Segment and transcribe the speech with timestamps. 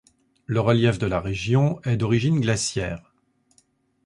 [0.47, 3.13] Le relief de la région est d'origine glaciaire.